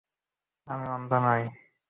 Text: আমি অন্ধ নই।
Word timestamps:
আমি 0.67 0.85
অন্ধ 0.87 1.11
নই। 1.23 1.41